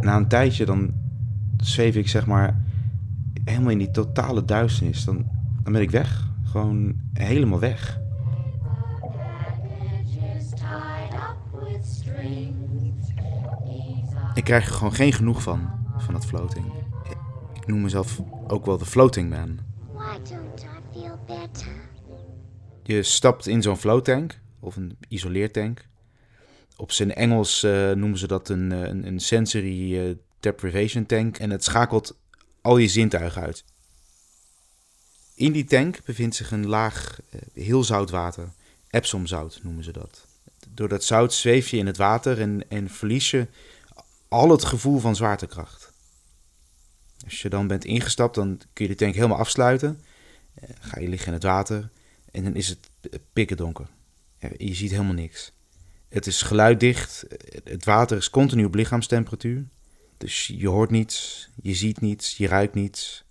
na 0.00 0.16
een 0.16 0.28
tijdje 0.28 0.64
dan 0.64 0.92
zweef 1.56 1.94
ik 1.94 2.08
zeg 2.08 2.26
maar 2.26 2.56
helemaal 3.44 3.70
in 3.70 3.78
die 3.78 3.90
totale 3.90 4.44
duisternis. 4.44 5.04
Dan, 5.04 5.26
dan 5.62 5.72
ben 5.72 5.82
ik 5.82 5.90
weg. 5.90 6.28
Gewoon 6.44 6.94
helemaal 7.12 7.60
weg. 7.60 8.00
Ik 14.34 14.44
krijg 14.44 14.66
er 14.66 14.72
gewoon 14.72 14.94
geen 14.94 15.12
genoeg 15.12 15.42
van, 15.42 15.70
van 15.96 16.14
dat 16.14 16.26
floating. 16.26 16.66
Ik 17.54 17.66
noem 17.66 17.82
mezelf 17.82 18.22
ook 18.46 18.66
wel 18.66 18.78
de 18.78 18.86
floating 18.86 19.30
man. 19.30 19.58
Je 22.82 23.02
stapt 23.02 23.46
in 23.46 23.62
zo'n 23.62 23.76
floattank, 23.76 24.40
of 24.60 24.76
een 24.76 24.96
isoleertank. 25.08 25.87
Op 26.80 26.92
zijn 26.92 27.14
Engels 27.14 27.64
uh, 27.64 27.92
noemen 27.92 28.18
ze 28.18 28.26
dat 28.26 28.48
een, 28.48 28.72
eh, 28.72 28.80
een, 28.80 29.06
een 29.06 29.20
sensory 29.20 29.94
uh, 29.94 30.14
deprivation 30.40 31.06
tank. 31.06 31.38
En 31.38 31.50
het 31.50 31.64
schakelt 31.64 32.16
al 32.60 32.76
je 32.76 32.88
zintuigen 32.88 33.42
uit. 33.42 33.64
In 35.34 35.52
die 35.52 35.64
tank 35.64 36.04
bevindt 36.04 36.36
zich 36.36 36.50
een 36.50 36.66
laag 36.66 37.20
heel 37.52 37.84
zout 37.84 38.10
water. 38.10 38.52
Epsomzout 38.90 39.60
noemen 39.62 39.84
ze 39.84 39.92
dat. 39.92 40.26
Door 40.68 40.88
dat 40.88 41.04
zout 41.04 41.34
zweef 41.34 41.68
je 41.68 41.76
in 41.76 41.86
het 41.86 41.96
water 41.96 42.40
en, 42.40 42.68
en 42.68 42.90
verlies 42.90 43.30
je 43.30 43.46
al 44.28 44.50
het 44.50 44.64
gevoel 44.64 44.98
van 44.98 45.16
zwaartekracht. 45.16 45.92
Als 47.24 47.42
je 47.42 47.48
dan 47.48 47.66
bent 47.66 47.84
ingestapt, 47.84 48.34
dan 48.34 48.60
kun 48.72 48.84
je 48.84 48.90
de 48.90 48.96
tank 48.96 49.14
helemaal 49.14 49.38
afsluiten. 49.38 50.00
Ga 50.80 51.00
je 51.00 51.08
liggen 51.08 51.28
in 51.28 51.34
het 51.34 51.42
water 51.42 51.90
en 52.30 52.44
dan 52.44 52.54
is 52.54 52.68
het 52.68 52.90
pikken 53.32 53.56
donker. 53.56 53.88
Je 54.56 54.74
ziet 54.74 54.90
helemaal 54.90 55.12
niks. 55.12 55.52
Het 56.08 56.26
is 56.26 56.42
geluiddicht. 56.42 57.26
Het 57.64 57.84
water 57.84 58.16
is 58.16 58.30
continu 58.30 58.64
op 58.64 58.74
lichaamstemperatuur. 58.74 59.68
Dus 60.16 60.46
je 60.46 60.68
hoort 60.68 60.90
niets, 60.90 61.48
je 61.62 61.74
ziet 61.74 62.00
niets, 62.00 62.36
je 62.36 62.46
ruikt 62.46 62.74
niets. 62.74 63.24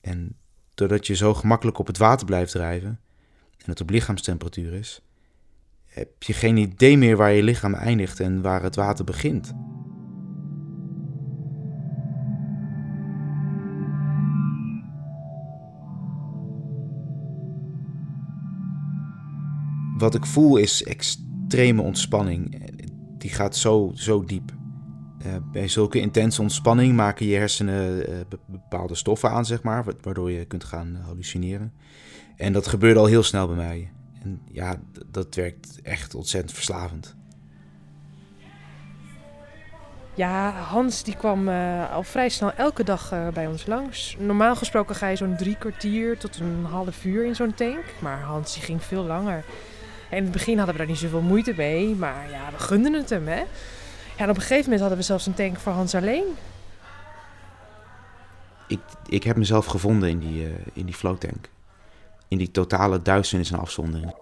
En 0.00 0.36
doordat 0.74 1.06
je 1.06 1.14
zo 1.14 1.34
gemakkelijk 1.34 1.78
op 1.78 1.86
het 1.86 1.98
water 1.98 2.26
blijft 2.26 2.52
drijven 2.52 3.00
en 3.58 3.70
het 3.70 3.80
op 3.80 3.90
lichaamstemperatuur 3.90 4.72
is, 4.72 5.00
heb 5.84 6.22
je 6.22 6.32
geen 6.32 6.56
idee 6.56 6.98
meer 6.98 7.16
waar 7.16 7.32
je 7.32 7.42
lichaam 7.42 7.74
eindigt 7.74 8.20
en 8.20 8.42
waar 8.42 8.62
het 8.62 8.76
water 8.76 9.04
begint. 9.04 9.54
Wat 19.98 20.14
ik 20.14 20.26
voel 20.26 20.56
is 20.56 20.82
extreme 21.54 21.82
ontspanning. 21.82 22.70
Die 23.18 23.30
gaat 23.30 23.56
zo, 23.56 23.92
zo 23.94 24.24
diep. 24.24 24.52
Uh, 25.26 25.32
bij 25.52 25.68
zulke 25.68 26.00
intense 26.00 26.42
ontspanning 26.42 26.96
maken 26.96 27.26
je 27.26 27.36
hersenen 27.36 28.10
uh, 28.10 28.16
bepaalde 28.46 28.94
stoffen 28.94 29.30
aan, 29.30 29.44
zeg 29.44 29.62
maar, 29.62 29.84
waardoor 30.00 30.30
je 30.30 30.44
kunt 30.44 30.64
gaan 30.64 30.98
hallucineren. 31.04 31.72
En 32.36 32.52
dat 32.52 32.66
gebeurde 32.66 33.00
al 33.00 33.06
heel 33.06 33.22
snel 33.22 33.46
bij 33.46 33.56
mij. 33.56 33.92
En 34.22 34.40
ja, 34.50 34.76
dat 35.06 35.34
werkt 35.34 35.80
echt 35.82 36.14
ontzettend 36.14 36.52
verslavend. 36.52 37.16
Ja, 40.14 40.50
Hans 40.50 41.02
die 41.02 41.16
kwam 41.16 41.48
al 41.92 42.02
vrij 42.02 42.28
snel 42.28 42.52
elke 42.52 42.84
dag 42.84 43.32
bij 43.32 43.46
ons 43.46 43.66
langs. 43.66 44.16
Normaal 44.18 44.56
gesproken 44.56 44.94
ga 44.94 45.08
je 45.08 45.16
zo'n 45.16 45.36
drie 45.36 45.56
kwartier 45.56 46.18
tot 46.18 46.38
een 46.38 46.64
half 46.64 47.04
uur 47.04 47.24
in 47.24 47.34
zo'n 47.34 47.54
tank. 47.54 47.84
Maar 47.98 48.20
Hans 48.20 48.54
die 48.54 48.62
ging 48.62 48.82
veel 48.82 49.04
langer. 49.04 49.44
En 50.10 50.16
in 50.16 50.22
het 50.22 50.32
begin 50.32 50.56
hadden 50.56 50.74
we 50.74 50.80
daar 50.80 50.90
niet 50.90 50.98
zoveel 50.98 51.20
moeite 51.20 51.54
mee. 51.56 51.94
Maar 51.94 52.30
ja, 52.30 52.50
we 52.50 52.58
gunden 52.58 52.92
het 52.92 53.10
hem, 53.10 53.28
hè. 53.28 53.42
En 54.16 54.30
op 54.30 54.36
een 54.36 54.42
gegeven 54.42 54.62
moment 54.62 54.80
hadden 54.80 54.98
we 54.98 55.04
zelfs 55.04 55.26
een 55.26 55.34
tank 55.34 55.58
voor 55.58 55.72
Hans 55.72 55.94
alleen. 55.94 56.24
Ik, 58.68 58.80
ik 59.08 59.24
heb 59.24 59.36
mezelf 59.36 59.66
gevonden 59.66 60.08
in 60.08 60.18
die, 60.18 60.48
uh, 60.48 60.54
in 60.72 60.86
die 60.86 60.94
floattank. 60.94 61.48
In 62.28 62.38
die 62.38 62.50
totale 62.50 63.02
duisternis 63.02 63.50
en 63.50 63.58
afzondering. 63.58 64.14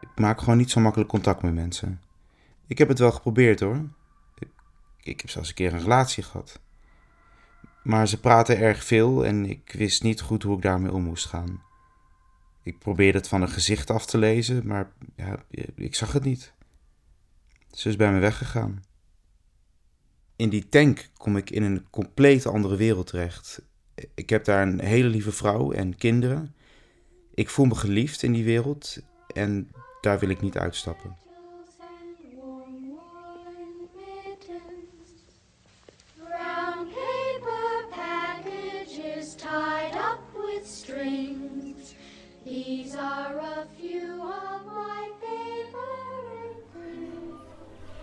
Ik 0.00 0.18
maak 0.18 0.38
gewoon 0.38 0.56
niet 0.56 0.70
zo 0.70 0.80
makkelijk 0.80 1.10
contact 1.10 1.42
met 1.42 1.54
mensen. 1.54 2.00
Ik 2.66 2.78
heb 2.78 2.88
het 2.88 2.98
wel 2.98 3.12
geprobeerd 3.12 3.60
hoor. 3.60 3.84
Ik, 5.02 5.20
heb 5.20 5.30
zelfs 5.30 5.48
een 5.48 5.54
keer 5.54 5.72
een 5.72 5.80
relatie 5.80 6.22
gehad. 6.22 6.60
Maar 7.82 8.08
ze 8.08 8.20
praten 8.20 8.58
erg 8.58 8.84
veel 8.84 9.24
en 9.24 9.50
ik 9.50 9.72
wist 9.72 10.02
niet 10.02 10.20
goed 10.20 10.42
hoe 10.42 10.56
ik 10.56 10.62
daarmee 10.62 10.92
om 10.92 11.02
moest 11.02 11.26
gaan. 11.26 11.62
Ik 12.62 12.78
probeerde 12.78 13.18
het 13.18 13.28
van 13.28 13.42
een 13.42 13.48
gezicht 13.48 13.90
af 13.90 14.06
te 14.06 14.18
lezen, 14.18 14.66
maar 14.66 14.92
ja, 15.16 15.44
ik 15.74 15.94
zag 15.94 16.12
het 16.12 16.24
niet. 16.24 16.52
Ze 17.70 17.88
is 17.88 17.96
bij 17.96 18.12
me 18.12 18.18
weggegaan. 18.18 18.82
In 20.36 20.48
die 20.48 20.68
tank 20.68 21.08
kom 21.16 21.36
ik 21.36 21.50
in 21.50 21.62
een 21.62 21.90
compleet 21.90 22.46
andere 22.46 22.76
wereld 22.76 23.06
terecht. 23.06 23.62
Ik 24.14 24.30
heb 24.30 24.44
daar 24.44 24.62
een 24.66 24.80
hele 24.80 25.08
lieve 25.08 25.32
vrouw 25.32 25.72
en 25.72 25.96
kinderen. 25.96 26.54
Ik 27.34 27.50
voel 27.50 27.66
me 27.66 27.74
geliefd 27.74 28.22
in 28.22 28.32
die 28.32 28.44
wereld 28.44 28.98
en 29.34 29.70
daar 30.00 30.18
wil 30.18 30.28
ik 30.28 30.40
niet 30.40 30.58
uitstappen. 30.58 31.16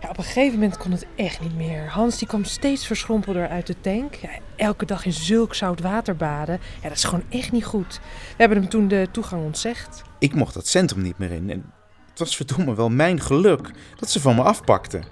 Ja, 0.00 0.08
op 0.08 0.18
een 0.18 0.24
gegeven 0.24 0.58
moment 0.58 0.76
kon 0.76 0.90
het 0.90 1.06
echt 1.16 1.40
niet 1.40 1.56
meer. 1.56 1.90
Hans 1.90 2.18
die 2.18 2.28
kwam 2.28 2.44
steeds 2.44 2.86
verschrompelder 2.86 3.48
uit 3.48 3.66
de 3.66 3.80
tank. 3.80 4.14
Ja, 4.14 4.30
elke 4.56 4.86
dag 4.86 5.04
in 5.04 5.12
zulk 5.12 5.54
zout 5.54 5.80
water 5.80 6.16
baden. 6.16 6.60
Ja, 6.82 6.88
dat 6.88 6.96
is 6.96 7.04
gewoon 7.04 7.24
echt 7.28 7.52
niet 7.52 7.64
goed. 7.64 8.00
We 8.02 8.34
hebben 8.36 8.58
hem 8.58 8.68
toen 8.68 8.88
de 8.88 9.08
toegang 9.10 9.44
ontzegd. 9.44 10.02
Ik 10.18 10.34
mocht 10.34 10.54
dat 10.54 10.66
centrum 10.66 11.02
niet 11.02 11.18
meer 11.18 11.30
in. 11.30 11.50
En 11.50 11.72
het 12.10 12.18
was 12.18 12.36
verdomme 12.36 12.74
wel 12.74 12.88
mijn 12.88 13.20
geluk 13.20 13.70
dat 13.96 14.10
ze 14.10 14.20
van 14.20 14.34
me 14.34 14.42
afpakten. 14.42 15.04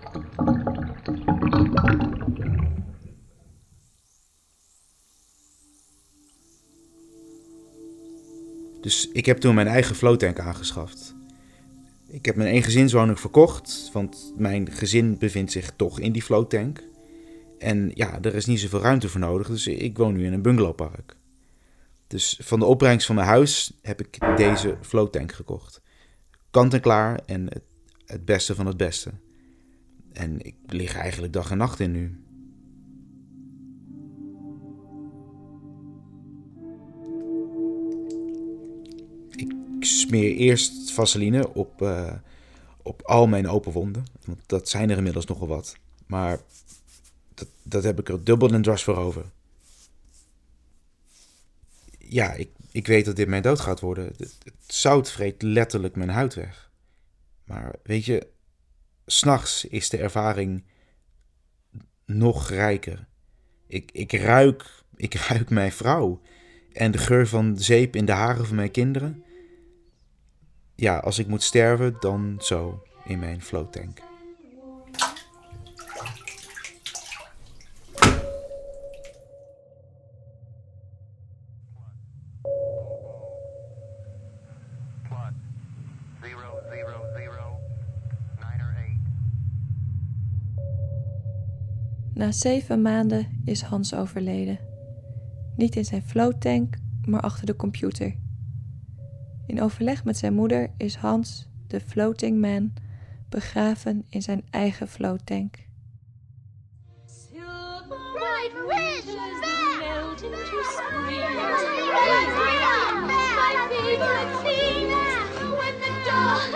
Dus 8.91 9.09
ik 9.13 9.27
heb 9.27 9.39
toen 9.39 9.55
mijn 9.55 9.67
eigen 9.67 9.95
floattank 9.97 10.39
aangeschaft. 10.39 11.15
Ik 12.09 12.25
heb 12.25 12.37
mijn 12.37 12.49
eengezinswoning 12.49 13.21
verkocht, 13.21 13.91
want 13.93 14.33
mijn 14.37 14.71
gezin 14.71 15.19
bevindt 15.19 15.53
zich 15.53 15.73
toch 15.77 16.01
in 16.01 16.13
die 16.13 16.23
floattank. 16.23 16.83
En 17.59 17.91
ja, 17.95 18.19
er 18.23 18.35
is 18.35 18.47
niet 18.47 18.61
zoveel 18.61 18.81
ruimte 18.81 19.09
voor 19.09 19.21
nodig, 19.21 19.47
dus 19.47 19.67
ik 19.67 19.99
woon 19.99 20.13
nu 20.13 20.27
in 20.27 20.33
een 20.33 20.43
bungalowpark. 20.43 21.17
Dus 22.07 22.39
van 22.43 22.59
de 22.59 22.65
opbrengst 22.65 23.07
van 23.07 23.15
mijn 23.15 23.27
huis 23.27 23.73
heb 23.83 24.01
ik 24.01 24.37
deze 24.37 24.77
floattank 24.81 25.33
gekocht. 25.33 25.81
Kant 26.51 26.75
en 26.75 26.81
klaar 26.81 27.21
en 27.27 27.49
het 28.07 28.25
beste 28.25 28.55
van 28.55 28.67
het 28.67 28.77
beste. 28.77 29.11
En 30.13 30.41
ik 30.41 30.55
lig 30.67 30.97
eigenlijk 30.97 31.33
dag 31.33 31.51
en 31.51 31.59
nacht 31.59 31.81
in 31.81 31.93
nu. 31.93 32.25
Smeer 39.99 40.37
eerst 40.37 40.91
vaseline 40.91 41.55
op, 41.55 41.83
uh, 41.83 42.13
op 42.83 43.03
al 43.03 43.27
mijn 43.27 43.49
open 43.49 43.73
wonden. 43.73 44.05
Want 44.25 44.41
dat 44.47 44.69
zijn 44.69 44.91
er 44.91 44.97
inmiddels 44.97 45.27
nogal 45.27 45.49
wat. 45.49 45.77
Maar 46.07 46.41
dat, 47.35 47.49
dat 47.63 47.83
heb 47.83 47.99
ik 47.99 48.09
er 48.09 48.25
dubbel 48.25 48.53
en 48.53 48.63
dwars 48.63 48.83
voor 48.83 48.97
over. 48.97 49.25
Ja, 51.99 52.33
ik, 52.33 52.49
ik 52.71 52.87
weet 52.87 53.05
dat 53.05 53.17
dit 53.17 53.29
mijn 53.29 53.43
dood 53.43 53.61
gaat 53.61 53.81
worden. 53.81 54.05
Het, 54.05 54.19
het 54.19 54.55
zout 54.67 55.11
vreet 55.11 55.43
letterlijk 55.43 55.97
mijn 55.97 56.11
huid 56.11 56.35
weg. 56.35 56.71
Maar 57.45 57.75
weet 57.83 58.05
je, 58.05 58.27
s'nachts 59.07 59.65
is 59.65 59.89
de 59.89 59.99
ervaring 59.99 60.65
nog 62.05 62.49
rijker. 62.49 63.07
Ik, 63.67 63.91
ik, 63.93 64.13
ruik, 64.13 64.83
ik 64.97 65.15
ruik 65.29 65.51
mijn 65.51 65.73
vrouw 65.73 66.21
en 66.73 66.91
de 66.91 66.99
geur 66.99 67.27
van 67.29 67.59
zeep 67.59 67.97
in 67.97 68.05
de 68.05 68.13
haren 68.13 68.47
van 68.47 68.57
mijn 68.57 68.71
kinderen 68.71 69.25
ja, 70.81 70.99
als 70.99 71.19
ik 71.19 71.27
moet 71.27 71.43
sterven, 71.43 71.97
dan 72.01 72.37
zo 72.39 72.83
in 73.05 73.19
mijn 73.19 73.43
floattank. 73.43 73.99
Na 92.15 92.33
zeven 92.33 92.83
maanden 92.83 93.43
is 93.45 93.63
Hans 93.63 93.95
overleden. 93.95 94.59
Niet 95.57 95.77
in 95.77 95.85
zijn 95.85 96.03
floattank, 96.03 96.77
maar 97.05 97.21
achter 97.21 97.47
de 97.47 97.57
computer. 97.57 98.15
In 99.51 99.63
overleg 99.63 100.05
met 100.05 100.17
zijn 100.17 100.35
moeder 100.35 100.71
is 100.77 100.95
Hans, 100.95 101.49
de 101.67 101.81
floating 101.81 102.41
man, 102.41 102.73
begraven 103.29 104.05
in 104.09 104.23
zijn 104.23 104.43
eigen 104.51 104.89
floattank. 104.89 105.57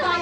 tank. 0.00 0.13